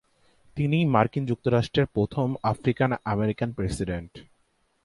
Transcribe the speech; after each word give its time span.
তিনিই 0.57 0.85
মার্কিন 0.85 1.23
যুক্তরাষ্ট্রের 1.25 1.87
প্রথম 1.93 2.27
আফ্রিকান-অ্যামেরিকান 2.43 3.49
প্রেসিডেন্ট। 3.53 4.11